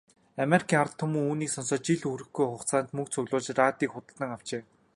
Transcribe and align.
Америкийн 0.45 0.81
ард 0.83 0.93
түмэн 0.99 1.27
үүнийг 1.29 1.51
сонсоод 1.53 1.81
жил 1.87 1.99
хүрэхгүй 2.05 2.45
хугацаанд 2.47 2.87
мөнгө 2.95 3.11
цуглуулж, 3.13 3.47
радийг 3.59 3.91
худалдан 3.93 4.31
авчээ. 4.35 4.61